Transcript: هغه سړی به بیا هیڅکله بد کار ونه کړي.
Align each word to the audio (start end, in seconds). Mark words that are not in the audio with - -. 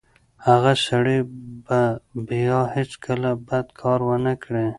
هغه 0.47 0.73
سړی 0.87 1.19
به 1.65 1.81
بیا 2.29 2.59
هیڅکله 2.75 3.31
بد 3.47 3.67
کار 3.79 3.99
ونه 4.09 4.33
کړي. 4.43 4.67